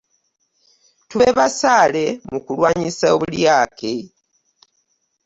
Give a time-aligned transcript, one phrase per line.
[1.07, 3.93] Tube basaale mu kulwanyisa obulyake.